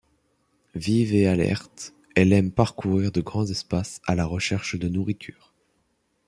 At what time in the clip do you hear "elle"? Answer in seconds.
2.15-2.33